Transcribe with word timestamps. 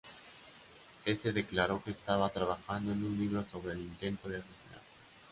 Éste 1.05 1.31
declaró 1.31 1.83
que 1.83 1.91
estaba 1.91 2.27
trabajando 2.31 2.91
en 2.91 3.03
un 3.03 3.19
libro 3.19 3.45
sobre 3.51 3.73
el 3.73 3.81
intento 3.81 4.29
de 4.29 4.37
asesinato. 4.37 4.81